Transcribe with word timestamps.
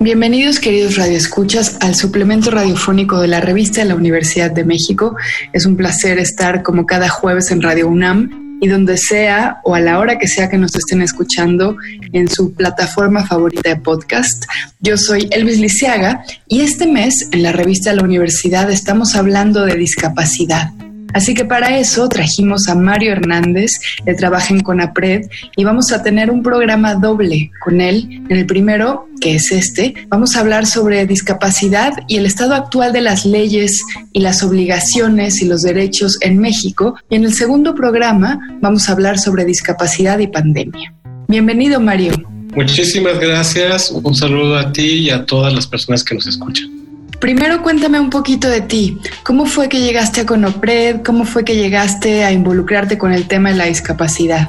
Bienvenidos 0.00 0.58
queridos 0.58 0.96
radioescuchas 0.96 1.78
al 1.80 1.94
suplemento 1.94 2.50
radiofónico 2.50 3.20
de 3.20 3.28
la 3.28 3.40
revista 3.40 3.80
de 3.80 3.88
la 3.88 3.94
Universidad 3.94 4.50
de 4.50 4.64
México. 4.64 5.16
Es 5.52 5.66
un 5.66 5.76
placer 5.76 6.18
estar 6.18 6.62
como 6.62 6.84
cada 6.84 7.08
jueves 7.08 7.50
en 7.50 7.62
Radio 7.62 7.88
UNAM 7.88 8.58
y 8.60 8.68
donde 8.68 8.98
sea 8.98 9.60
o 9.64 9.74
a 9.74 9.80
la 9.80 9.98
hora 9.98 10.18
que 10.18 10.26
sea 10.26 10.50
que 10.50 10.58
nos 10.58 10.74
estén 10.74 11.00
escuchando 11.00 11.76
en 12.12 12.28
su 12.28 12.52
plataforma 12.54 13.24
favorita 13.24 13.68
de 13.68 13.76
podcast. 13.76 14.44
Yo 14.80 14.98
soy 14.98 15.28
Elvis 15.30 15.60
Lisiaga 15.60 16.24
y 16.48 16.62
este 16.62 16.86
mes 16.86 17.28
en 17.30 17.42
la 17.42 17.52
revista 17.52 17.90
de 17.90 17.96
la 17.96 18.04
universidad 18.04 18.70
estamos 18.70 19.14
hablando 19.14 19.64
de 19.64 19.76
discapacidad. 19.76 20.70
Así 21.14 21.32
que 21.32 21.44
para 21.44 21.78
eso 21.78 22.08
trajimos 22.08 22.68
a 22.68 22.74
Mario 22.74 23.12
Hernández, 23.12 23.70
de 24.04 24.14
trabaja 24.14 24.52
en 24.52 24.60
CONAPRED, 24.60 25.28
y 25.56 25.64
vamos 25.64 25.92
a 25.92 26.02
tener 26.02 26.30
un 26.30 26.42
programa 26.42 26.96
doble 26.96 27.52
con 27.64 27.80
él. 27.80 28.22
En 28.28 28.36
el 28.36 28.46
primero, 28.46 29.08
que 29.20 29.36
es 29.36 29.52
este, 29.52 29.94
vamos 30.08 30.34
a 30.34 30.40
hablar 30.40 30.66
sobre 30.66 31.06
discapacidad 31.06 31.92
y 32.08 32.16
el 32.16 32.26
estado 32.26 32.54
actual 32.54 32.92
de 32.92 33.00
las 33.00 33.24
leyes 33.24 33.80
y 34.12 34.20
las 34.20 34.42
obligaciones 34.42 35.40
y 35.40 35.46
los 35.46 35.62
derechos 35.62 36.18
en 36.20 36.38
México. 36.38 36.96
Y 37.08 37.14
en 37.14 37.24
el 37.24 37.32
segundo 37.32 37.74
programa 37.74 38.38
vamos 38.60 38.88
a 38.88 38.92
hablar 38.92 39.18
sobre 39.18 39.44
discapacidad 39.44 40.18
y 40.18 40.26
pandemia. 40.26 40.92
Bienvenido, 41.28 41.80
Mario. 41.80 42.12
Muchísimas 42.56 43.18
gracias. 43.20 43.90
Un 43.90 44.14
saludo 44.14 44.56
a 44.56 44.72
ti 44.72 44.82
y 44.82 45.10
a 45.10 45.24
todas 45.24 45.54
las 45.54 45.66
personas 45.66 46.02
que 46.02 46.16
nos 46.16 46.26
escuchan. 46.26 46.83
Primero 47.20 47.62
cuéntame 47.62 48.00
un 48.00 48.10
poquito 48.10 48.48
de 48.48 48.60
ti. 48.60 48.98
¿Cómo 49.22 49.46
fue 49.46 49.68
que 49.68 49.80
llegaste 49.80 50.22
a 50.22 50.26
Conopred? 50.26 51.02
¿Cómo 51.02 51.24
fue 51.24 51.44
que 51.44 51.56
llegaste 51.56 52.24
a 52.24 52.32
involucrarte 52.32 52.98
con 52.98 53.12
el 53.12 53.26
tema 53.26 53.50
de 53.50 53.56
la 53.56 53.64
discapacidad? 53.66 54.48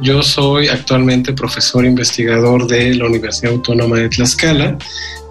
Yo 0.00 0.22
soy 0.22 0.68
actualmente 0.68 1.32
profesor 1.32 1.84
investigador 1.84 2.66
de 2.66 2.94
la 2.94 3.06
Universidad 3.06 3.52
Autónoma 3.52 3.98
de 3.98 4.08
Tlaxcala 4.08 4.76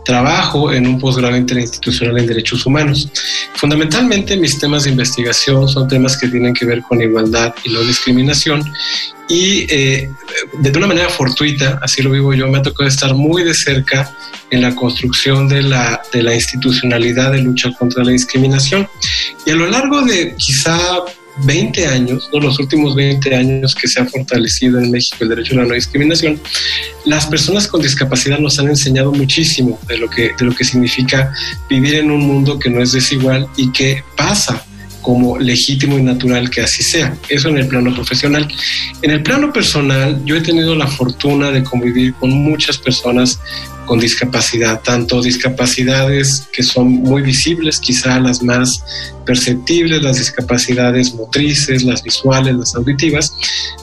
trabajo 0.03 0.71
en 0.71 0.85
un 0.87 0.99
posgrado 0.99 1.35
interinstitucional 1.35 2.19
en 2.19 2.27
derechos 2.27 2.65
humanos. 2.65 3.09
Fundamentalmente 3.55 4.37
mis 4.37 4.59
temas 4.59 4.83
de 4.83 4.91
investigación 4.91 5.67
son 5.67 5.87
temas 5.87 6.17
que 6.17 6.27
tienen 6.27 6.53
que 6.53 6.65
ver 6.65 6.81
con 6.81 7.01
igualdad 7.01 7.53
y 7.63 7.69
no 7.71 7.81
discriminación 7.81 8.63
y 9.27 9.65
eh, 9.73 10.09
de 10.59 10.77
una 10.77 10.87
manera 10.87 11.09
fortuita, 11.09 11.79
así 11.81 12.01
lo 12.01 12.11
vivo 12.11 12.33
yo, 12.33 12.47
me 12.47 12.57
ha 12.57 12.61
tocado 12.61 12.87
estar 12.87 13.13
muy 13.13 13.43
de 13.43 13.53
cerca 13.53 14.13
en 14.51 14.61
la 14.61 14.75
construcción 14.75 15.47
de 15.47 15.63
la, 15.63 16.01
de 16.11 16.21
la 16.21 16.35
institucionalidad 16.35 17.31
de 17.31 17.41
lucha 17.41 17.71
contra 17.71 18.03
la 18.03 18.11
discriminación. 18.11 18.87
Y 19.45 19.51
a 19.51 19.55
lo 19.55 19.67
largo 19.67 20.01
de 20.01 20.35
quizá 20.37 20.99
20 21.37 21.87
años, 21.87 22.29
los 22.31 22.59
últimos 22.59 22.95
20 22.95 23.35
años 23.35 23.75
que 23.75 23.87
se 23.87 23.99
ha 23.99 24.05
fortalecido 24.05 24.79
en 24.79 24.91
México 24.91 25.17
el 25.21 25.29
derecho 25.29 25.53
a 25.53 25.57
la 25.57 25.65
no 25.65 25.73
discriminación, 25.73 26.39
las 27.05 27.25
personas 27.25 27.67
con 27.67 27.81
discapacidad 27.81 28.39
nos 28.39 28.59
han 28.59 28.67
enseñado 28.67 29.11
muchísimo 29.11 29.79
de 29.87 29.97
lo 29.97 30.09
que, 30.09 30.31
de 30.37 30.45
lo 30.45 30.53
que 30.53 30.63
significa 30.63 31.33
vivir 31.69 31.95
en 31.95 32.11
un 32.11 32.21
mundo 32.25 32.59
que 32.59 32.69
no 32.69 32.81
es 32.81 32.91
desigual 32.91 33.47
y 33.57 33.71
que 33.71 34.03
pasa 34.15 34.63
como 35.03 35.37
legítimo 35.37 35.99
y 35.99 36.01
natural 36.01 36.49
que 36.49 36.61
así 36.61 36.81
sea. 36.81 37.15
Eso 37.29 37.49
en 37.49 37.57
el 37.57 37.67
plano 37.67 37.93
profesional. 37.93 38.47
En 39.01 39.11
el 39.11 39.21
plano 39.21 39.51
personal, 39.51 40.23
yo 40.25 40.35
he 40.35 40.41
tenido 40.41 40.75
la 40.75 40.87
fortuna 40.87 41.51
de 41.51 41.63
convivir 41.63 42.13
con 42.15 42.31
muchas 42.31 42.77
personas 42.77 43.39
con 43.85 43.99
discapacidad, 43.99 44.81
tanto 44.81 45.21
discapacidades 45.21 46.47
que 46.51 46.63
son 46.63 46.87
muy 46.89 47.21
visibles, 47.21 47.79
quizá 47.79 48.19
las 48.19 48.41
más 48.41 48.83
perceptibles, 49.25 50.01
las 50.01 50.17
discapacidades 50.17 51.13
motrices, 51.13 51.83
las 51.83 52.03
visuales, 52.03 52.55
las 52.55 52.75
auditivas, 52.75 53.33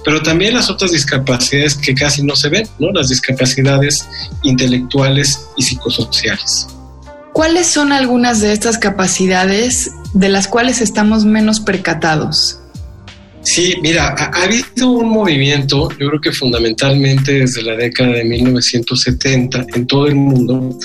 pero 0.05 0.23
también 0.23 0.55
las 0.55 0.71
otras 0.71 0.93
discapacidades 0.93 1.75
que 1.77 1.95
casi 1.95 2.23
no 2.23 2.37
se 2.37 2.49
ven, 2.49 2.69
¿no? 2.79 2.91
las 2.93 3.09
discapacidades 3.09 4.07
intelectuales 4.43 5.47
y 5.57 5.63
psicosociales. 5.63 6.69
¿Cuáles 7.33 7.67
son 7.69 7.93
algunas 7.93 8.41
de 8.41 8.53
estas 8.53 8.79
capacidades 8.79 9.93
de 10.15 10.29
las 10.29 10.49
cuales 10.49 10.81
estamos 10.81 11.25
menos 11.25 11.61
percatados? 11.61 12.59
Sí, 13.43 13.75
mira, 13.81 14.15
ha, 14.17 14.43
habido 14.43 14.91
un 14.91 15.09
movimiento, 15.09 15.89
yo 15.99 16.09
creo 16.09 16.21
que 16.21 16.33
fundamentalmente 16.33 17.33
desde 17.33 17.63
la 17.63 17.75
década 17.75 18.13
de 18.13 18.25
1970 18.25 19.67
en 19.75 19.87
todo 19.87 20.07
el 20.07 20.15
mundo, 20.15 20.79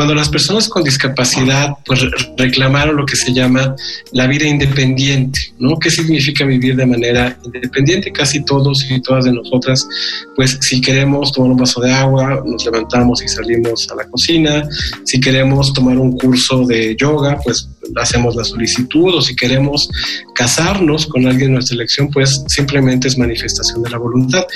cuando 0.00 0.14
las 0.14 0.30
personas 0.30 0.66
con 0.66 0.82
discapacidad 0.82 1.74
pues 1.84 2.00
reclamaron 2.38 2.96
lo 2.96 3.04
que 3.04 3.16
se 3.16 3.34
llama 3.34 3.76
la 4.12 4.26
vida 4.26 4.46
independiente, 4.46 5.38
¿no? 5.58 5.78
¿Qué 5.78 5.90
significa 5.90 6.46
vivir 6.46 6.74
de 6.74 6.86
manera 6.86 7.38
independiente? 7.44 8.10
Casi 8.10 8.42
todos 8.42 8.78
y 8.88 8.98
todas 9.02 9.26
de 9.26 9.32
nosotras, 9.34 9.86
pues 10.34 10.56
si 10.62 10.80
queremos 10.80 11.32
tomar 11.32 11.50
un 11.50 11.58
vaso 11.58 11.82
de 11.82 11.92
agua, 11.92 12.42
nos 12.46 12.64
levantamos 12.64 13.22
y 13.22 13.28
salimos 13.28 13.86
a 13.90 13.96
la 13.96 14.08
cocina, 14.08 14.66
si 15.04 15.20
queremos 15.20 15.70
tomar 15.74 15.98
un 15.98 16.16
curso 16.16 16.64
de 16.64 16.96
yoga, 16.98 17.38
pues 17.44 17.68
hacemos 17.96 18.36
la 18.36 18.44
solicitud 18.44 19.14
o 19.14 19.20
si 19.20 19.34
queremos 19.36 19.88
casarnos 20.34 21.06
con 21.06 21.26
alguien 21.26 21.48
de 21.48 21.54
nuestra 21.54 21.74
elección, 21.74 22.08
pues 22.10 22.42
simplemente 22.46 23.08
es 23.08 23.18
manifestación 23.18 23.82
de 23.82 23.90
la 23.90 23.98
voluntad. 23.98 24.46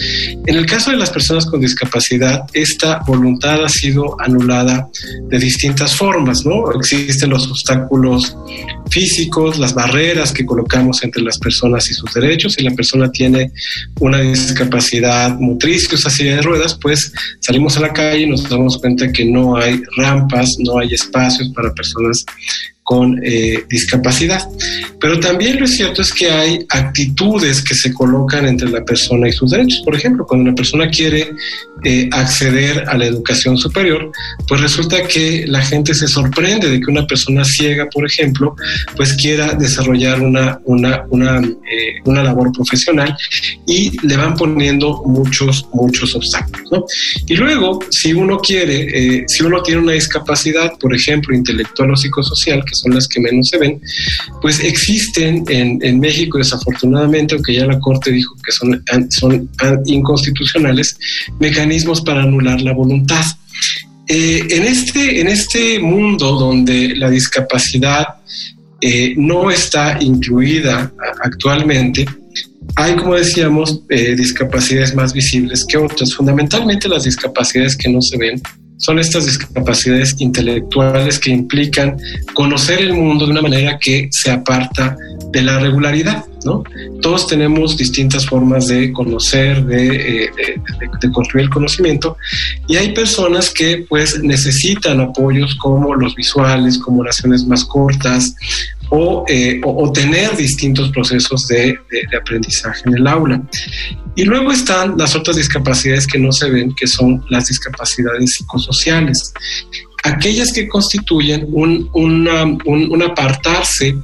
En 0.47 0.57
el 0.57 0.67
caso 0.67 0.91
de 0.91 0.97
las 0.97 1.11
personas 1.11 1.45
con 1.47 1.61
discapacidad, 1.61 2.45
esta 2.53 3.01
voluntad 3.07 3.65
ha 3.65 3.69
sido 3.69 4.17
anulada 4.21 4.89
de 5.35 5.41
distintas 5.41 5.97
formas, 5.97 6.47
¿no? 6.47 6.71
Existen 6.73 7.31
los 7.31 7.49
obstáculos 7.49 8.37
físicos, 8.89 9.59
las 9.59 9.75
barreras 9.75 10.33
que 10.33 10.47
colocamos 10.47 11.03
entre 11.03 11.23
las 11.23 11.39
personas 11.39 11.91
y 11.91 11.95
sus 11.95 12.15
derechos. 12.15 12.53
Si 12.53 12.63
la 12.63 12.71
persona 12.71 13.11
tiene 13.11 13.51
una 13.99 14.21
discapacidad 14.21 15.37
motriz 15.41 15.89
que 15.89 15.97
usa 15.97 16.09
silla 16.09 16.37
de 16.37 16.43
ruedas, 16.43 16.79
pues 16.81 17.13
salimos 17.41 17.77
a 17.77 17.81
la 17.81 17.93
calle 17.93 18.21
y 18.21 18.31
nos 18.31 18.49
damos 18.49 18.79
cuenta 18.79 19.11
que 19.11 19.25
no 19.25 19.57
hay 19.57 19.83
rampas, 19.97 20.51
no 20.61 20.79
hay 20.79 20.95
espacios 20.95 21.49
para 21.49 21.75
personas 21.75 22.25
con 22.85 23.19
eh, 23.25 23.65
discapacidad. 23.69 24.47
Pero 25.01 25.19
también 25.19 25.59
lo 25.59 25.67
cierto 25.67 26.03
es 26.03 26.13
que 26.13 26.31
hay 26.31 26.65
actitudes 26.69 27.63
que 27.63 27.75
se 27.75 27.93
colocan 27.93 28.47
entre 28.47 28.71
la 28.71 28.85
persona 28.85 29.29
y 29.29 29.33
sus 29.33 29.51
derechos. 29.51 29.83
Por 29.85 29.97
ejemplo, 29.97 30.27
cuando 30.27 30.45
una 30.49 30.55
persona 30.55 30.89
quiere 30.91 31.31
eh, 31.83 32.09
acceder 32.13 32.85
a 32.87 32.97
la 32.97 33.07
educación 33.07 33.57
superior, 33.57 34.13
pues 34.47 34.61
resulta 34.61 35.03
que 35.07 35.47
la 35.47 35.63
gente 35.63 35.95
se 35.95 36.07
sorprende 36.07 36.71
de 36.71 36.79
que 36.79 36.91
una 36.91 37.07
persona 37.07 37.45
ciega, 37.45 37.89
por 37.93 38.07
ejemplo, 38.07 38.55
pues 38.97 39.15
quiera 39.15 39.55
desarrollar 39.55 40.21
una, 40.21 40.61
una, 40.65 41.05
una, 41.09 41.39
eh, 41.39 41.97
una 42.05 42.23
labor 42.23 42.53
profesional 42.53 43.17
y 43.67 43.93
le 44.07 44.17
van 44.17 44.35
poniendo 44.35 45.03
muchos, 45.07 45.67
muchos 45.73 46.15
obstáculos. 46.15 46.85
Y 47.27 47.37
luego, 47.37 47.81
si 47.91 48.13
uno 48.13 48.39
quiere, 48.39 49.25
si 49.27 49.43
uno 49.43 49.63
tiene 49.63 49.81
una 49.81 49.93
discapacidad, 49.93 50.73
por 50.79 50.95
ejemplo, 50.95 51.35
intelectual 51.35 51.91
o 51.91 51.97
psicosocial, 51.97 52.63
son 52.75 52.95
las 52.95 53.09
que 53.09 53.21
menos 53.21 53.49
se 53.49 53.59
ven, 53.59 53.81
pues 54.41 54.61
existen 54.61 55.45
en, 55.49 55.79
en 55.83 56.01
México, 56.01 56.39
desafortunadamente, 56.39 57.35
aunque 57.35 57.55
ya 57.55 57.67
la 57.67 57.79
Corte 57.81 58.11
dijo 58.11 58.35
que 58.45 58.53
son, 58.53 58.83
son 59.11 59.49
inconstitucionales, 59.87 60.97
mecanismos 61.41 62.01
para 62.01 62.23
anular 62.23 62.61
la 62.61 62.73
voluntad. 62.73 63.25
Eh, 64.07 64.47
en, 64.51 64.65
este, 64.65 65.21
en 65.21 65.29
este 65.29 65.79
mundo 65.79 66.33
donde 66.33 66.95
la 66.95 67.09
discapacidad 67.09 68.05
eh, 68.81 69.15
no 69.17 69.51
está 69.51 69.97
incluida 70.01 70.93
actualmente, 71.23 72.05
hay, 72.77 72.97
como 72.97 73.15
decíamos, 73.15 73.83
eh, 73.89 74.15
discapacidades 74.17 74.95
más 74.95 75.13
visibles 75.13 75.65
que 75.65 75.79
otras. 75.79 76.13
Fundamentalmente 76.15 76.89
las 76.89 77.05
discapacidades 77.05 77.77
que 77.77 77.89
no 77.89 78.01
se 78.03 78.17
ven 78.19 78.43
son 78.85 78.99
estas 78.99 79.25
discapacidades 79.25 80.15
intelectuales 80.19 81.19
que 81.19 81.31
implican 81.31 81.97
conocer 82.35 82.81
el 82.81 82.93
mundo 82.93 83.25
de 83.25 83.31
una 83.31 83.41
manera 83.41 83.79
que 83.79 84.09
se 84.11 84.31
aparta 84.31 84.95
de 85.33 85.41
la 85.41 85.59
regularidad, 85.59 86.27
¿no? 86.45 86.63
Todos 87.01 87.27
tenemos 87.27 87.79
distintas 87.79 88.27
formas 88.27 88.69
de 88.69 88.93
conocer, 88.93 89.65
de, 89.65 90.25
eh, 90.25 90.31
construir 91.15 91.47
el 91.47 91.51
conocimiento 91.51 92.19
y 92.69 92.77
hay 92.77 92.93
personas 92.93 93.49
que 93.49 93.87
pues 93.89 94.23
necesitan 94.23 95.01
apoyos 95.01 95.55
como 95.55 95.95
los 95.95 96.15
visuales, 96.15 96.77
como 96.77 97.01
oraciones 97.01 97.47
más 97.47 97.65
cortas, 97.65 98.37
eh, 99.29 99.61
o, 99.65 99.93
tener 99.93 100.37
distintos 100.37 100.91
procesos 100.91 101.47
de, 101.49 101.79
aprendizaje 102.17 102.83
en 102.87 102.95
el 102.95 103.07
aula. 103.07 103.43
Y 104.17 104.25
luego 104.25 104.53
están 104.53 104.97
las 104.97 105.17
otras 105.17 105.37
discapacidades 105.37 106.07
que 106.07 106.19
no 106.19 106.31
se 106.33 106.51
ven, 106.51 106.75
que 106.75 106.87
son 106.87 107.25
las 107.29 107.47
discapacidades 107.47 108.35
psicosociales, 108.35 109.33
aquellas 110.05 110.53
que 110.53 110.69
constituyen 110.69 111.47
un, 111.51 111.91
un 111.95 113.03
apartarse 113.03 113.97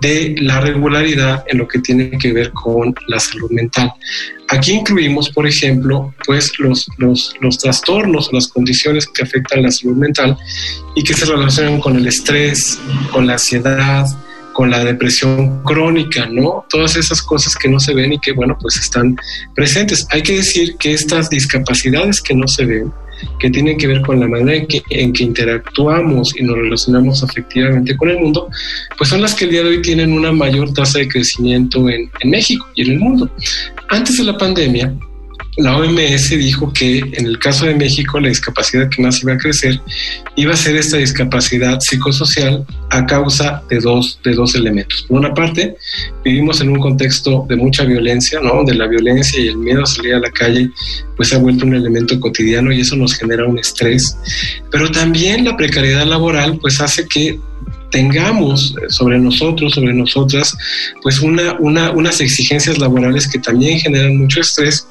de 0.00 0.34
la 0.38 0.60
regularidad 0.60 1.44
en 1.46 1.58
lo 1.58 1.66
que 1.66 1.78
tiene 1.78 2.10
que 2.18 2.32
ver 2.32 2.52
con 2.52 2.94
la 3.08 3.18
salud 3.18 3.50
mental. 3.50 3.90
Aquí 4.48 4.72
incluimos, 4.72 5.30
por 5.30 5.46
ejemplo, 5.46 6.14
pues 6.26 6.52
los, 6.58 6.86
los, 6.98 7.34
los 7.40 7.56
trastornos 7.56 8.30
las 8.32 8.48
condiciones 8.48 9.06
que 9.06 9.22
afectan 9.22 9.62
la 9.62 9.70
salud 9.70 9.96
mental 9.96 10.36
y 10.94 11.02
que 11.02 11.14
se 11.14 11.24
relacionan 11.24 11.80
con 11.80 11.96
el 11.96 12.06
estrés, 12.06 12.78
con 13.12 13.26
la 13.26 13.34
ansiedad, 13.34 14.04
con 14.54 14.70
la 14.70 14.82
depresión 14.82 15.62
crónica, 15.64 16.26
¿no? 16.30 16.64
Todas 16.70 16.96
esas 16.96 17.20
cosas 17.20 17.54
que 17.56 17.68
no 17.68 17.78
se 17.78 17.92
ven 17.92 18.14
y 18.14 18.18
que, 18.20 18.32
bueno, 18.32 18.56
pues 18.58 18.76
están 18.78 19.16
presentes. 19.54 20.06
Hay 20.10 20.22
que 20.22 20.36
decir 20.36 20.76
que 20.78 20.92
estas 20.92 21.28
discapacidades 21.28 22.22
que 22.22 22.34
no 22.34 22.48
se 22.48 22.64
ven, 22.64 22.92
que 23.40 23.50
tienen 23.50 23.76
que 23.76 23.86
ver 23.86 24.00
con 24.02 24.20
la 24.20 24.28
manera 24.28 24.64
en 24.90 25.12
que, 25.12 25.22
interactuamos 25.22 26.34
y 26.38 26.44
nos 26.44 26.56
relacionamos 26.56 27.22
afectivamente 27.22 27.96
con 27.96 28.08
el 28.08 28.18
mundo, 28.18 28.48
pues 28.96 29.10
son 29.10 29.20
las 29.20 29.34
que 29.34 29.44
el 29.44 29.50
día 29.50 29.62
de 29.62 29.70
hoy 29.70 29.82
tienen 29.82 30.12
una 30.12 30.32
mayor 30.32 30.72
tasa 30.72 31.00
de 31.00 31.08
crecimiento 31.08 31.88
en, 31.88 32.10
en 32.20 32.30
México 32.30 32.66
y 32.74 32.82
en 32.82 32.92
el 32.92 33.00
mundo. 33.00 33.30
Antes 33.88 34.16
de 34.16 34.24
la 34.24 34.38
pandemia, 34.38 34.94
la 35.56 35.76
OMS 35.76 36.30
dijo 36.30 36.72
que 36.72 36.98
en 36.98 37.26
el 37.26 37.38
caso 37.38 37.66
de 37.66 37.74
México 37.74 38.18
la 38.18 38.28
discapacidad 38.28 38.88
que 38.88 39.02
más 39.02 39.22
iba 39.22 39.34
a 39.34 39.38
crecer 39.38 39.80
iba 40.36 40.52
a 40.52 40.56
ser 40.56 40.76
esta 40.76 40.96
discapacidad 40.96 41.78
psicosocial 41.80 42.66
a 42.90 43.06
causa 43.06 43.62
de 43.68 43.78
dos, 43.78 44.18
de 44.24 44.34
dos 44.34 44.54
elementos. 44.54 45.04
Por 45.08 45.18
una 45.18 45.32
parte, 45.32 45.76
vivimos 46.24 46.60
en 46.60 46.70
un 46.70 46.80
contexto 46.80 47.46
de 47.48 47.56
mucha 47.56 47.84
violencia, 47.84 48.40
¿no? 48.40 48.54
donde 48.54 48.74
la 48.74 48.88
violencia 48.88 49.40
y 49.40 49.48
el 49.48 49.58
miedo 49.58 49.82
a 49.82 49.86
salir 49.86 50.14
a 50.14 50.20
la 50.20 50.30
calle 50.30 50.70
pues 51.16 51.32
ha 51.32 51.38
vuelto 51.38 51.66
un 51.66 51.74
elemento 51.74 52.18
cotidiano 52.18 52.72
y 52.72 52.80
eso 52.80 52.96
nos 52.96 53.14
genera 53.14 53.46
un 53.46 53.58
estrés. 53.58 54.16
Pero 54.70 54.90
también 54.90 55.44
la 55.44 55.56
precariedad 55.56 56.04
laboral 56.04 56.58
pues 56.60 56.80
hace 56.80 57.06
que 57.06 57.38
tengamos 57.90 58.74
sobre 58.88 59.20
nosotros, 59.20 59.72
sobre 59.72 59.94
nosotras, 59.94 60.56
pues 61.00 61.20
una, 61.20 61.56
una, 61.60 61.92
unas 61.92 62.20
exigencias 62.20 62.78
laborales 62.78 63.28
que 63.28 63.38
también 63.38 63.78
generan 63.78 64.16
mucho 64.16 64.40
estrés 64.40 64.88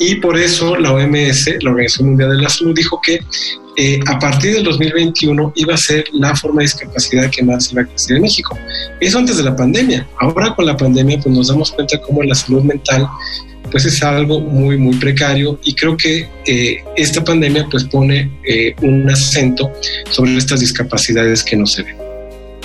y 0.00 0.16
por 0.16 0.36
eso 0.38 0.76
la 0.76 0.94
OMS, 0.94 1.46
la 1.60 1.70
Organización 1.70 2.08
Mundial 2.08 2.30
de 2.30 2.42
la 2.42 2.48
Salud, 2.48 2.74
dijo 2.74 2.98
que 3.04 3.20
eh, 3.76 4.00
a 4.06 4.18
partir 4.18 4.54
del 4.54 4.64
2021 4.64 5.52
iba 5.56 5.74
a 5.74 5.76
ser 5.76 6.04
la 6.12 6.34
forma 6.34 6.60
de 6.60 6.64
discapacidad 6.64 7.30
que 7.30 7.42
más 7.42 7.70
iba 7.70 7.82
a 7.82 7.84
crecer 7.84 8.16
en 8.16 8.22
México. 8.22 8.58
Eso 8.98 9.18
antes 9.18 9.36
de 9.36 9.44
la 9.44 9.54
pandemia. 9.54 10.08
Ahora 10.18 10.54
con 10.54 10.64
la 10.64 10.76
pandemia 10.76 11.20
pues 11.20 11.34
nos 11.34 11.48
damos 11.48 11.70
cuenta 11.70 12.00
cómo 12.00 12.22
la 12.22 12.34
salud 12.34 12.62
mental 12.62 13.06
pues 13.70 13.84
es 13.84 14.02
algo 14.02 14.40
muy 14.40 14.78
muy 14.78 14.96
precario 14.96 15.60
y 15.62 15.74
creo 15.74 15.96
que 15.96 16.28
eh, 16.46 16.82
esta 16.96 17.22
pandemia 17.22 17.66
pues 17.70 17.84
pone 17.84 18.30
eh, 18.44 18.74
un 18.80 19.08
acento 19.08 19.70
sobre 20.10 20.36
estas 20.36 20.60
discapacidades 20.60 21.44
que 21.44 21.56
no 21.56 21.66
se 21.66 21.82
ven. 21.82 21.96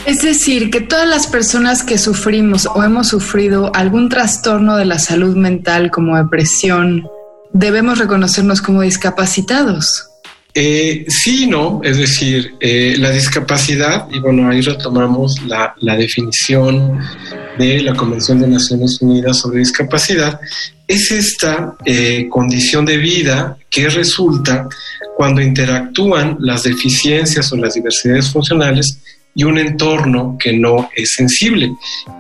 Es 0.06 0.22
decir, 0.22 0.70
que 0.70 0.82
todas 0.82 1.08
las 1.08 1.28
personas 1.28 1.84
que 1.84 1.98
sufrimos 1.98 2.68
o 2.68 2.84
hemos 2.84 3.10
sufrido 3.10 3.72
algún 3.76 4.08
trastorno 4.08 4.78
de 4.78 4.86
la 4.86 5.00
salud 5.00 5.36
mental 5.36 5.90
como 5.90 6.16
depresión, 6.16 7.08
debemos 7.56 7.98
reconocernos 8.00 8.62
como 8.62 8.82
discapacitados. 8.82 10.10
Eh, 10.54 11.06
sí, 11.08 11.48
no, 11.48 11.82
es 11.84 11.98
decir, 11.98 12.56
eh, 12.60 12.96
la 12.98 13.12
discapacidad, 13.12 14.08
y 14.12 14.20
bueno, 14.20 14.50
ahí 14.50 14.62
retomamos 14.62 15.42
la, 15.44 15.74
definición 15.96 17.00
de 17.58 17.82
la 17.82 17.94
Convención 17.94 18.40
de 18.40 18.48
Naciones 18.48 19.02
Unidas 19.02 19.40
sobre 19.40 19.60
discapacidad, 19.60 20.40
es 20.88 21.12
esta 21.12 21.76
eh, 21.86 22.28
condición 22.30 22.86
de 22.86 22.98
vida 22.98 23.58
que 23.70 23.90
resulta 23.90 24.68
cuando 25.16 25.42
interactúan 25.42 26.38
las 26.40 26.64
deficiencias 26.64 27.52
o 27.52 27.58
las 27.58 27.74
diversidades 27.74 28.32
funcionales 28.32 29.00
y 29.36 29.44
un 29.44 29.58
entorno 29.58 30.38
que 30.40 30.54
no 30.54 30.90
es 30.96 31.12
sensible. 31.14 31.74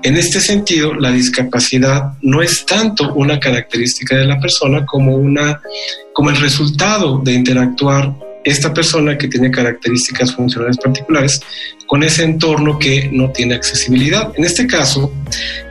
En 0.03 0.17
este 0.17 0.41
sentido, 0.41 0.93
la 0.93 1.11
discapacidad 1.11 2.13
no 2.21 2.41
es 2.41 2.65
tanto 2.65 3.13
una 3.13 3.39
característica 3.39 4.17
de 4.17 4.25
la 4.25 4.39
persona 4.39 4.85
como, 4.85 5.15
una, 5.15 5.61
como 6.13 6.29
el 6.29 6.35
resultado 6.35 7.19
de 7.19 7.31
interactuar 7.31 8.13
esta 8.43 8.73
persona 8.73 9.17
que 9.17 9.27
tiene 9.27 9.49
características 9.49 10.35
funcionales 10.35 10.77
particulares 10.77 11.41
con 11.87 12.03
ese 12.03 12.23
entorno 12.23 12.77
que 12.77 13.09
no 13.11 13.31
tiene 13.31 13.55
accesibilidad. 13.55 14.31
En 14.35 14.43
este 14.43 14.67
caso, 14.67 15.11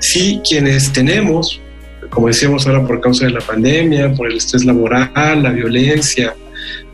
si 0.00 0.40
quienes 0.48 0.92
tenemos, 0.92 1.60
como 2.10 2.28
decíamos 2.28 2.66
ahora 2.66 2.84
por 2.86 3.00
causa 3.00 3.26
de 3.26 3.32
la 3.32 3.40
pandemia, 3.40 4.12
por 4.14 4.30
el 4.30 4.38
estrés 4.38 4.64
laboral, 4.64 5.42
la 5.42 5.50
violencia, 5.50 6.34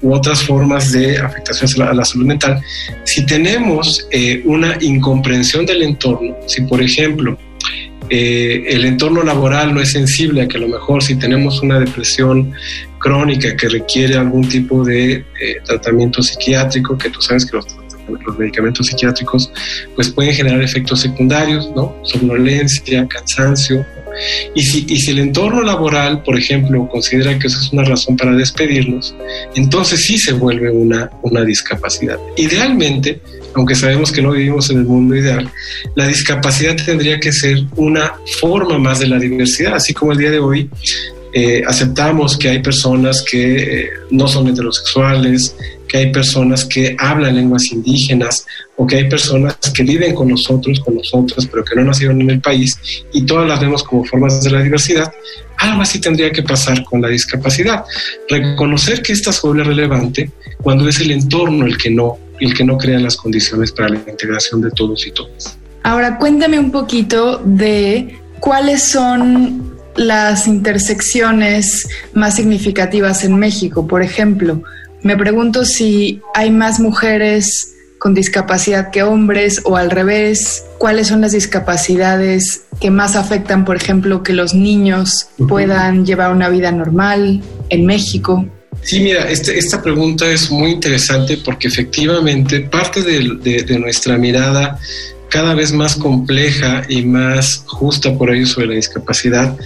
u 0.03 0.13
otras 0.15 0.43
formas 0.43 0.93
de 0.93 1.19
afectación 1.19 1.89
a 1.89 1.95
la 1.95 2.05
salud 2.05 2.27
mental, 2.27 2.63
si 3.05 3.25
tenemos 3.27 4.07
eh, 4.11 4.43
una 4.45 4.77
incomprensión 4.81 5.67
del 5.67 5.83
entorno, 5.83 6.37
si 6.47 6.63
por 6.63 6.83
ejemplo 6.83 7.39
eh, 8.09 8.65
el 8.69 8.85
entorno 8.87 9.23
laboral 9.23 9.73
no 9.73 9.81
es 9.81 9.93
sensible 9.93 10.43
a 10.43 10.49
que 10.49 10.57
a 10.57 10.61
lo 10.61 10.69
mejor 10.69 11.01
si 11.01 11.15
tenemos 11.15 11.63
una 11.63 11.79
depresión 11.79 12.53
crónica 12.99 13.57
que 13.57 13.69
requiere 13.69 14.17
algún 14.17 14.49
tipo 14.49 14.85
de 14.85 15.13
eh, 15.13 15.25
tratamiento 15.65 16.21
psiquiátrico, 16.21 16.99
que 16.99 17.09
tú 17.11 17.23
sabes 17.23 17.47
que 17.47 17.57
los, 17.57 17.67
los, 18.27 18.37
medicamentos 18.37 18.89
psiquiátricos 18.89 19.53
pues 19.95 20.11
pueden 20.11 20.35
generar 20.35 20.61
efectos 20.61 21.01
secundarios, 21.01 21.71
¿no? 21.77 21.97
Somnolencia, 22.03 23.07
cansancio, 23.07 23.87
y 24.55 24.63
si, 24.63 24.87
y 24.89 24.97
si 24.99 25.13
el 25.13 25.19
entorno 25.19 25.63
laboral, 25.63 26.23
por 26.23 26.39
ejemplo, 26.39 26.89
considera 26.89 27.39
que 27.39 27.47
eso 27.47 27.59
es 27.61 27.73
una 27.73 27.85
razón 27.85 28.17
para 28.17 28.33
despedirnos, 28.33 29.15
entonces 29.55 30.05
sí 30.05 30.19
se 30.19 30.33
vuelve 30.33 30.71
una, 30.71 31.11
una 31.23 31.45
discapacidad. 31.45 32.19
Idealmente, 32.37 33.21
aunque 33.55 33.75
sabemos 33.75 34.13
que 34.13 34.23
no 34.23 34.33
vivimos 34.33 34.71
en 34.71 34.79
el 34.79 34.85
mundo 34.85 35.17
ideal, 35.17 35.51
la 35.95 36.07
discapacidad 36.07 36.77
tendría 36.77 37.19
que 37.19 37.33
ser 37.33 37.65
una 37.77 38.15
forma 38.41 38.79
más 38.79 39.01
de 39.01 39.09
la 39.09 39.19
diversidad, 39.19 39.75
así 39.75 39.93
como 39.93 40.13
el 40.13 40.19
día 40.19 40.31
de 40.31 40.39
hoy 40.39 40.71
eh, 41.33 41.63
aceptamos 41.67 42.37
que 42.37 42.49
hay 42.49 42.61
personas 42.61 43.23
que 43.23 43.83
eh, 43.83 43.91
no 44.11 44.27
son 44.27 44.49
heterosexuales, 44.49 45.55
que 45.87 45.99
hay 45.99 46.13
personas 46.13 46.65
que 46.65 46.97
hablan 46.99 47.37
lenguas 47.37 47.71
indígenas 47.73 48.47
o 48.81 48.87
que 48.87 48.97
hay 48.97 49.11
personas 49.11 49.59
que 49.75 49.83
viven 49.83 50.15
con 50.15 50.29
nosotros, 50.29 50.81
con 50.81 50.95
nosotras, 50.95 51.47
pero 51.51 51.63
que 51.63 51.77
no 51.77 51.85
nacieron 51.85 52.19
en 52.23 52.31
el 52.31 52.41
país 52.41 52.79
y 53.13 53.27
todas 53.27 53.47
las 53.47 53.61
vemos 53.61 53.85
como 53.85 54.07
formas 54.07 54.43
de 54.43 54.51
la 54.51 54.63
diversidad, 54.63 55.13
algo 55.59 55.83
así 55.83 56.01
tendría 56.01 56.33
que 56.33 56.43
pasar 56.43 56.83
con 56.85 57.03
la 57.03 57.09
discapacidad. 57.09 57.85
Reconocer 58.31 59.03
que 59.03 59.13
esta 59.13 59.29
es 59.29 59.43
relevante 59.43 60.31
cuando 60.63 60.89
es 60.89 60.99
el 60.99 61.11
entorno 61.11 61.67
el 61.67 61.77
que 61.77 61.91
no, 61.91 62.17
el 62.41 62.55
que 62.55 62.65
no 62.65 62.79
crea 62.79 62.99
las 62.99 63.17
condiciones 63.17 63.71
para 63.71 63.91
la 63.91 63.97
integración 63.97 64.63
de 64.63 64.71
todos 64.71 65.07
y 65.07 65.11
todas. 65.11 65.59
Ahora 65.83 66.17
cuéntame 66.17 66.59
un 66.59 66.71
poquito 66.71 67.43
de 67.45 68.19
cuáles 68.41 68.83
son 68.83 69.77
las 69.97 70.47
intersecciones 70.47 71.87
más 72.15 72.37
significativas 72.37 73.25
en 73.25 73.39
México. 73.39 73.87
Por 73.87 74.03
ejemplo, 74.03 74.63
me 75.03 75.19
pregunto 75.19 75.67
si 75.67 76.23
hay 76.35 76.51
más 76.51 76.81
mujeres 76.81 77.77
con 78.01 78.15
discapacidad 78.15 78.91
que 78.91 79.03
hombres 79.03 79.61
o 79.65 79.77
al 79.77 79.91
revés, 79.91 80.65
cuáles 80.79 81.09
son 81.09 81.21
las 81.21 81.33
discapacidades 81.33 82.63
que 82.81 82.91
más 82.91 83.15
afectan, 83.15 83.67
por 83.67 83.77
ejemplo, 83.77 84.23
que 84.23 84.33
los 84.33 84.55
niños 84.55 85.29
puedan 85.49 86.07
llevar 86.07 86.33
una 86.33 86.49
vida 86.49 86.73
normal 86.73 87.43
en 87.69 87.87
México. 87.87 88.47
Sí, 88.83 89.01
mira, 89.01 89.31
este, 89.31 89.59
esta 89.59 89.83
pregunta 89.83 90.27
es 90.31 90.51
muy 90.51 90.71
interesante 90.71 91.37
porque 91.45 91.69
efectivamente 91.69 92.61
parte 92.61 93.03
de 93.03 93.79
nuestra 93.79 94.17
mirada 94.17 94.79
cada 95.31 95.55
vez 95.55 95.73
más 95.73 95.97
compleja 95.97 96.83
y 96.89 97.03
más 97.03 97.63
justa 97.67 98.13
por 98.19 98.31
ello 98.31 98.47
sobre 98.47 98.67
la 98.67 98.75
discapacidad, 98.75 99.57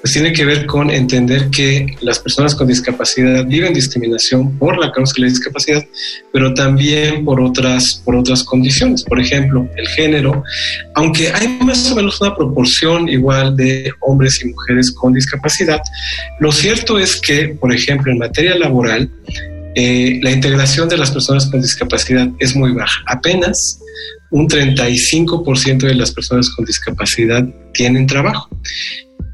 pues 0.00 0.12
tiene 0.12 0.32
que 0.32 0.44
ver 0.44 0.66
con 0.66 0.90
entender 0.90 1.48
que 1.50 1.96
las 2.02 2.18
personas 2.18 2.54
con 2.54 2.68
discapacidad 2.68 3.44
viven 3.46 3.72
discriminación 3.72 4.56
por 4.58 4.78
la 4.78 4.92
causa 4.92 5.14
de 5.16 5.22
la 5.22 5.28
discapacidad, 5.28 5.84
pero 6.32 6.52
también 6.54 7.24
por 7.24 7.40
otras, 7.40 8.02
por 8.04 8.16
otras 8.16 8.44
condiciones. 8.44 9.02
Por 9.02 9.18
ejemplo, 9.18 9.68
el 9.76 9.88
género, 9.88 10.44
aunque 10.94 11.32
hay 11.32 11.48
más 11.60 11.90
o 11.90 11.96
menos 11.96 12.20
una 12.20 12.36
proporción 12.36 13.08
igual 13.08 13.56
de 13.56 13.92
hombres 14.00 14.40
y 14.44 14.48
mujeres 14.48 14.92
con 14.92 15.14
discapacidad, 15.14 15.80
lo 16.38 16.52
cierto 16.52 16.98
es 16.98 17.18
que, 17.20 17.48
por 17.48 17.74
ejemplo, 17.74 18.12
en 18.12 18.18
materia 18.18 18.56
laboral, 18.56 19.10
eh, 19.76 20.20
la 20.22 20.30
integración 20.30 20.88
de 20.88 20.98
las 20.98 21.10
personas 21.10 21.46
con 21.46 21.60
discapacidad 21.60 22.28
es 22.38 22.54
muy 22.54 22.72
baja. 22.72 23.02
Apenas 23.06 23.80
un 24.34 24.48
35% 24.48 25.86
de 25.86 25.94
las 25.94 26.10
personas 26.10 26.50
con 26.50 26.64
discapacidad 26.64 27.46
tienen 27.72 28.04
trabajo. 28.08 28.48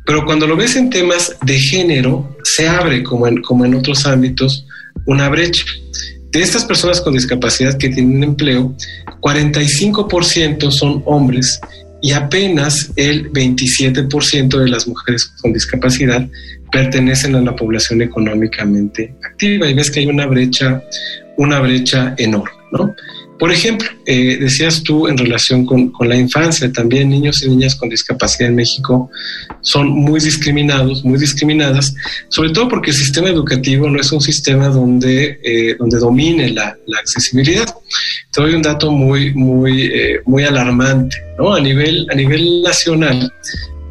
Pero 0.04 0.26
cuando 0.26 0.46
lo 0.46 0.56
ves 0.56 0.76
en 0.76 0.90
temas 0.90 1.34
de 1.42 1.58
género, 1.58 2.36
se 2.44 2.68
abre, 2.68 3.02
como 3.02 3.26
en, 3.26 3.40
como 3.40 3.64
en 3.64 3.74
otros 3.74 4.04
ámbitos, 4.04 4.66
una 5.06 5.30
brecha. 5.30 5.64
De 6.32 6.42
estas 6.42 6.66
personas 6.66 7.00
con 7.00 7.14
discapacidad 7.14 7.78
que 7.78 7.88
tienen 7.88 8.22
empleo, 8.22 8.76
45% 9.22 10.70
son 10.70 11.02
hombres 11.06 11.58
y 12.02 12.12
apenas 12.12 12.92
el 12.96 13.32
27% 13.32 14.58
de 14.58 14.68
las 14.68 14.86
mujeres 14.86 15.32
con 15.40 15.54
discapacidad 15.54 16.28
pertenecen 16.70 17.36
a 17.36 17.40
la 17.40 17.56
población 17.56 18.02
económicamente 18.02 19.14
activa. 19.24 19.66
Y 19.66 19.72
ves 19.72 19.90
que 19.90 20.00
hay 20.00 20.06
una 20.06 20.26
brecha, 20.26 20.82
una 21.38 21.58
brecha 21.60 22.14
enorme, 22.18 22.50
¿no? 22.72 22.94
Por 23.40 23.50
ejemplo, 23.50 23.88
eh, 24.04 24.36
decías 24.38 24.82
tú 24.82 25.08
en 25.08 25.16
relación 25.16 25.64
con, 25.64 25.90
la 26.02 26.14
infancia, 26.14 26.70
también 26.70 27.08
niños 27.08 27.42
y 27.42 27.48
niñas 27.48 27.74
con 27.74 27.88
discapacidad 27.88 28.50
en 28.50 28.56
México 28.56 29.10
son 29.62 29.88
muy 29.88 30.20
discriminados, 30.20 31.02
muy 31.06 31.18
discriminadas, 31.18 31.94
sobre 32.28 32.50
todo 32.50 32.68
porque 32.68 32.90
el 32.90 32.96
sistema 32.96 33.30
educativo 33.30 33.88
no 33.88 33.98
es 33.98 34.12
un 34.12 34.20
sistema 34.20 34.68
donde, 34.68 35.40
eh, 35.42 35.74
donde 35.78 35.98
domine 35.98 36.50
la, 36.50 36.76
accesibilidad. 37.00 37.66
Te 38.30 38.42
doy 38.42 38.54
un 38.54 38.60
dato 38.60 38.90
muy, 38.90 39.32
muy, 39.32 39.86
eh, 39.86 40.20
muy 40.26 40.44
alarmante. 40.44 41.16
¿no? 41.38 41.54
A, 41.54 41.60
nivel, 41.60 42.06
a 42.10 42.14
nivel 42.14 42.60
nacional 42.62 43.32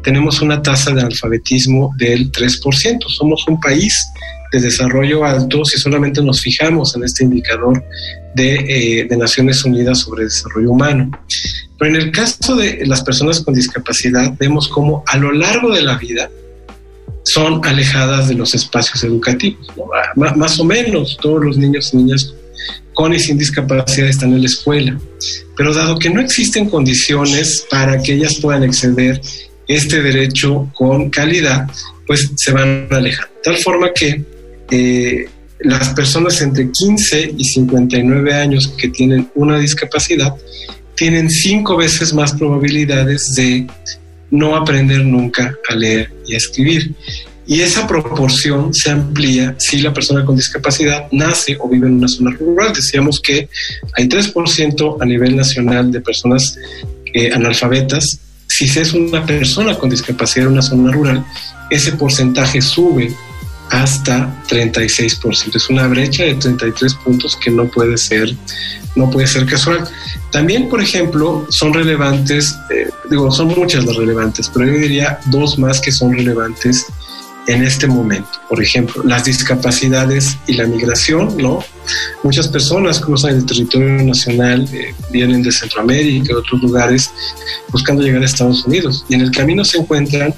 tenemos 0.04 0.40
una 0.40 0.62
tasa 0.62 0.94
de 0.94 1.02
alfabetismo 1.02 1.92
del 1.98 2.30
3%. 2.30 2.98
Somos 3.08 3.44
un 3.48 3.58
país 3.58 3.92
de 4.52 4.60
desarrollo 4.60 5.24
alto 5.24 5.64
si 5.64 5.78
solamente 5.78 6.22
nos 6.22 6.40
fijamos 6.40 6.94
en 6.96 7.04
este 7.04 7.24
indicador 7.24 7.82
de, 8.34 9.06
eh, 9.08 9.16
Naciones 9.16 9.64
Unidas 9.64 10.00
sobre 10.00 10.24
Desarrollo 10.24 10.70
Humano. 10.70 11.10
Pero 11.78 11.94
en 11.94 12.00
el 12.00 12.10
caso 12.10 12.56
de 12.56 12.84
las 12.86 13.02
personas 13.02 13.40
con 13.40 13.54
discapacidad, 13.54 14.34
vemos 14.38 14.68
cómo 14.68 15.02
a 15.06 15.16
lo 15.16 15.32
largo 15.32 15.74
de 15.74 15.82
la 15.82 15.96
vida 15.96 16.30
son 17.24 17.64
alejadas 17.64 18.28
de 18.28 18.34
los 18.34 18.54
espacios 18.54 19.04
educativos. 19.04 19.66
Ah, 19.94 20.34
más 20.36 20.58
o 20.58 20.64
menos 20.64 21.16
todos 21.20 21.44
los 21.44 21.56
niños 21.56 21.90
y 21.92 21.98
niñas 21.98 22.34
con 22.94 23.14
y 23.14 23.20
sin 23.20 23.38
discapacidad 23.38 24.08
están 24.08 24.32
en 24.32 24.40
la 24.40 24.46
escuela. 24.46 24.98
Pero 25.56 25.72
dado 25.72 25.98
que 25.98 26.10
no 26.10 26.20
existen 26.20 26.68
condiciones 26.68 27.66
para 27.70 28.02
que 28.02 28.14
ellas 28.14 28.38
puedan 28.40 28.62
exceder 28.62 29.20
este 29.68 30.02
derecho 30.02 30.68
con 30.74 31.10
calidad, 31.10 31.66
pues 32.06 32.30
se 32.36 32.52
van 32.52 32.88
a 32.90 32.96
alejar. 32.96 33.28
De 33.36 33.42
tal 33.52 33.56
forma 33.58 33.90
que 33.94 34.22
eh, 34.70 35.28
las 35.60 35.90
personas 35.90 36.40
entre 36.40 36.70
15 36.70 37.34
y 37.36 37.44
59 37.44 38.34
años 38.34 38.72
que 38.78 38.88
tienen 38.88 39.30
una 39.34 39.58
discapacidad 39.58 40.34
tienen 40.94 41.30
cinco 41.30 41.76
veces 41.76 42.12
más 42.12 42.32
probabilidades 42.32 43.34
de 43.34 43.66
no 44.30 44.56
aprender 44.56 45.04
nunca 45.04 45.54
a 45.68 45.74
leer 45.74 46.12
y 46.26 46.34
a 46.34 46.36
escribir. 46.36 46.94
Y 47.46 47.62
esa 47.62 47.86
proporción 47.86 48.72
se 48.72 48.90
amplía 48.90 49.56
si 49.58 49.80
la 49.80 49.92
persona 49.92 50.24
con 50.24 50.36
discapacidad 50.36 51.08
nace 51.10 51.56
o 51.58 51.68
vive 51.68 51.88
en 51.88 51.94
una 51.94 52.08
zona 52.08 52.30
rural. 52.38 52.72
Decíamos 52.72 53.20
que 53.20 53.48
hay 53.96 54.08
3% 54.08 54.98
a 55.00 55.04
nivel 55.04 55.36
nacional 55.36 55.90
de 55.90 56.00
personas 56.00 56.56
eh, 57.12 57.32
analfabetas. 57.32 58.20
Si 58.46 58.66
es 58.66 58.92
una 58.92 59.26
persona 59.26 59.76
con 59.76 59.90
discapacidad 59.90 60.46
en 60.46 60.52
una 60.52 60.62
zona 60.62 60.92
rural, 60.92 61.24
ese 61.70 61.92
porcentaje 61.92 62.60
sube 62.60 63.12
hasta 63.70 64.34
36%. 64.48 65.56
Es 65.56 65.70
una 65.70 65.86
brecha 65.86 66.24
de 66.24 66.34
33 66.34 66.94
puntos 66.96 67.36
que 67.36 67.50
no 67.50 67.66
puede 67.68 67.96
ser, 67.96 68.34
no 68.96 69.08
puede 69.10 69.26
ser 69.26 69.46
casual. 69.46 69.88
También, 70.32 70.68
por 70.68 70.80
ejemplo, 70.80 71.46
son 71.48 71.72
relevantes, 71.72 72.56
eh, 72.70 72.90
digo, 73.08 73.30
son 73.30 73.48
muchas 73.48 73.84
las 73.84 73.96
relevantes, 73.96 74.50
pero 74.52 74.66
yo 74.66 74.78
diría 74.78 75.20
dos 75.26 75.58
más 75.58 75.80
que 75.80 75.92
son 75.92 76.12
relevantes 76.12 76.86
en 77.46 77.64
este 77.64 77.86
momento. 77.86 78.30
Por 78.48 78.62
ejemplo, 78.62 79.02
las 79.04 79.24
discapacidades 79.24 80.36
y 80.46 80.54
la 80.54 80.66
migración, 80.66 81.36
¿no? 81.36 81.64
Muchas 82.22 82.48
personas 82.48 83.00
cruzan 83.00 83.36
el 83.36 83.46
territorio 83.46 83.88
nacional, 84.04 84.68
eh, 84.72 84.94
vienen 85.10 85.42
de 85.42 85.50
Centroamérica 85.50 86.32
y 86.32 86.34
otros 86.34 86.60
lugares 86.60 87.10
buscando 87.70 88.02
llegar 88.02 88.22
a 88.22 88.26
Estados 88.26 88.64
Unidos 88.66 89.04
y 89.08 89.14
en 89.14 89.22
el 89.22 89.30
camino 89.30 89.64
se 89.64 89.78
encuentran 89.78 90.34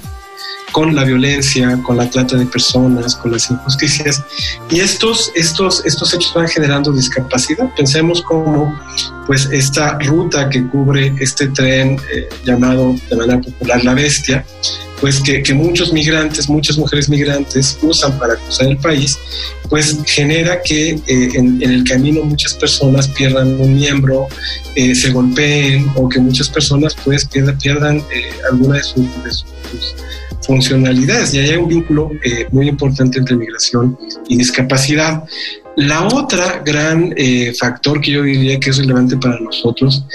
con 0.73 0.95
la 0.95 1.03
violencia, 1.03 1.79
con 1.83 1.97
la 1.97 2.09
trata 2.09 2.35
de 2.35 2.47
personas, 2.47 3.15
con 3.15 3.31
las 3.31 3.49
injusticias. 3.49 4.23
Y 4.71 4.79
estos, 4.79 5.31
estos, 5.35 5.85
estos 5.85 6.13
hechos 6.13 6.33
van 6.33 6.47
generando 6.47 6.91
discapacidad. 6.91 7.73
Pensemos 7.75 8.21
como 8.23 8.77
pues 9.27 9.47
esta 9.51 9.97
ruta 9.99 10.49
que 10.49 10.67
cubre 10.67 11.13
este 11.19 11.47
tren 11.49 11.97
eh, 12.11 12.27
llamado 12.43 12.95
de 13.09 13.15
manera 13.15 13.39
popular 13.39 13.83
La 13.83 13.93
Bestia, 13.93 14.43
pues 14.99 15.21
que, 15.21 15.43
muchos 15.53 15.93
migrantes, 15.93 16.49
muchas 16.49 16.77
mujeres 16.77 17.07
migrantes 17.07 17.77
usan 17.83 18.17
para 18.17 18.35
cruzar 18.35 18.67
el 18.67 18.77
país, 18.77 19.15
pues 19.69 19.99
genera 20.07 20.61
que 20.63 20.91
eh, 20.91 21.29
en, 21.35 21.61
el 21.61 21.83
camino 21.83 22.23
muchas 22.23 22.55
personas 22.55 23.09
pierdan 23.09 23.59
un 23.59 23.75
miembro, 23.75 24.27
eh, 24.75 24.95
se 24.95 25.11
golpeen 25.11 25.91
o 25.95 26.09
que 26.09 26.19
muchas 26.19 26.49
personas 26.49 26.95
pues 27.03 27.25
pierdan, 27.25 27.57
pierdan 27.59 28.03
alguna 28.49 28.77
de 28.77 28.83
sus 28.83 29.45
funcionalidades 30.45 31.33
y 31.33 31.39
hay 31.39 31.55
un 31.55 31.67
vínculo 31.67 32.11
eh, 32.23 32.47
muy 32.51 32.67
importante 32.67 33.19
entre 33.19 33.35
migración 33.35 33.97
y 34.27 34.37
discapacidad. 34.37 35.23
La 35.75 36.05
otra 36.05 36.61
gran 36.63 37.15
eh, 37.17 37.51
factor 37.59 37.99
que 37.99 38.11
yo 38.11 38.21
diría 38.21 38.59
que 38.59 38.69
es 38.69 38.77
relevante 38.77 39.17
para 39.17 39.39
nosotros 39.39 40.05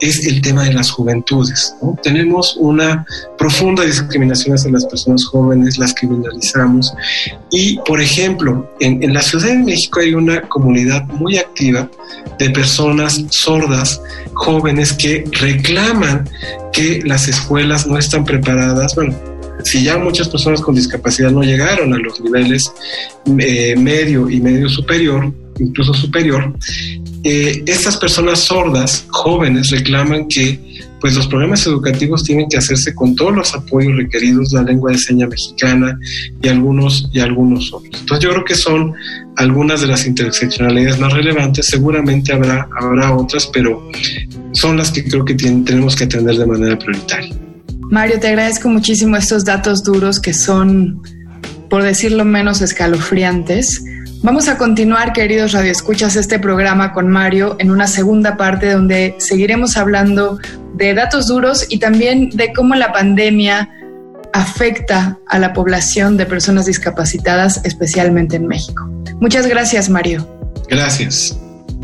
es 0.00 0.24
el 0.26 0.40
tema 0.40 0.62
de 0.62 0.72
las 0.72 0.92
juventudes. 0.92 1.74
Tenemos 2.04 2.56
una 2.56 3.04
profunda 3.36 3.82
discriminación 3.82 4.54
hacia 4.54 4.70
las 4.70 4.86
personas 4.86 5.24
jóvenes, 5.24 5.76
las 5.76 5.92
criminalizamos 5.92 6.94
y, 7.50 7.80
por 7.84 8.00
ejemplo, 8.00 8.70
en, 8.78 9.02
en 9.02 9.12
la 9.12 9.22
Ciudad 9.22 9.48
de 9.48 9.58
México 9.58 9.98
hay 9.98 10.14
una 10.14 10.42
comunidad 10.42 11.04
muy 11.08 11.36
activa 11.36 11.90
de 12.38 12.50
personas 12.50 13.24
sordas, 13.30 14.00
jóvenes 14.34 14.92
que 14.92 15.24
reclaman 15.32 16.28
que 16.72 17.02
las 17.04 17.26
escuelas 17.26 17.88
no 17.88 17.98
están 17.98 18.24
preparadas, 18.24 18.94
bueno, 18.94 19.16
si 19.64 19.82
ya 19.82 19.98
muchas 19.98 20.28
personas 20.28 20.60
con 20.60 20.74
discapacidad 20.74 21.30
no 21.30 21.42
llegaron 21.42 21.92
a 21.92 21.98
los 21.98 22.20
niveles 22.20 22.72
eh, 23.38 23.74
medio 23.76 24.30
y 24.30 24.40
medio 24.40 24.68
superior, 24.68 25.32
incluso 25.58 25.94
superior, 25.94 26.54
eh, 27.24 27.62
estas 27.66 27.96
personas 27.96 28.40
sordas, 28.40 29.04
jóvenes, 29.08 29.70
reclaman 29.70 30.28
que 30.28 30.58
pues 31.00 31.14
los 31.14 31.26
programas 31.28 31.66
educativos 31.66 32.24
tienen 32.24 32.48
que 32.48 32.56
hacerse 32.56 32.94
con 32.94 33.14
todos 33.14 33.34
los 33.34 33.54
apoyos 33.54 33.96
requeridos, 33.96 34.52
la 34.52 34.62
lengua 34.62 34.92
de 34.92 34.98
seña 34.98 35.26
mexicana 35.26 35.98
y 36.42 36.48
algunos, 36.48 37.08
y 37.12 37.20
algunos 37.20 37.72
otros. 37.72 38.00
Entonces 38.00 38.24
yo 38.24 38.30
creo 38.30 38.44
que 38.44 38.54
son 38.54 38.94
algunas 39.36 39.80
de 39.80 39.86
las 39.88 40.06
interseccionalidades 40.06 40.98
más 40.98 41.12
relevantes, 41.12 41.66
seguramente 41.66 42.32
habrá, 42.32 42.68
habrá 42.80 43.14
otras, 43.14 43.46
pero 43.46 43.88
son 44.52 44.76
las 44.76 44.90
que 44.90 45.04
creo 45.04 45.24
que 45.24 45.34
tenemos 45.34 45.94
que 45.94 46.04
atender 46.04 46.36
de 46.36 46.46
manera 46.46 46.78
prioritaria. 46.78 47.47
Mario, 47.90 48.20
te 48.20 48.28
agradezco 48.28 48.68
muchísimo 48.68 49.16
estos 49.16 49.44
datos 49.44 49.82
duros 49.82 50.20
que 50.20 50.34
son, 50.34 51.02
por 51.70 51.82
decirlo 51.82 52.24
menos, 52.24 52.60
escalofriantes. 52.60 53.82
Vamos 54.22 54.48
a 54.48 54.58
continuar, 54.58 55.12
queridos 55.12 55.52
radioescuchas, 55.52 56.16
este 56.16 56.38
programa 56.38 56.92
con 56.92 57.08
Mario 57.08 57.56
en 57.58 57.70
una 57.70 57.86
segunda 57.86 58.36
parte 58.36 58.72
donde 58.72 59.14
seguiremos 59.18 59.76
hablando 59.76 60.38
de 60.74 60.92
datos 60.92 61.28
duros 61.28 61.66
y 61.70 61.78
también 61.78 62.28
de 62.30 62.52
cómo 62.52 62.74
la 62.74 62.92
pandemia 62.92 63.70
afecta 64.34 65.18
a 65.26 65.38
la 65.38 65.54
población 65.54 66.16
de 66.18 66.26
personas 66.26 66.66
discapacitadas, 66.66 67.60
especialmente 67.64 68.36
en 68.36 68.46
México. 68.46 68.86
Muchas 69.20 69.46
gracias, 69.46 69.88
Mario. 69.88 70.28
Gracias. 70.68 71.38